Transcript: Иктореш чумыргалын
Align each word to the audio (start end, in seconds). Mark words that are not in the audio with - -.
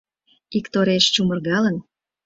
Иктореш 0.57 1.05
чумыргалын 1.13 1.77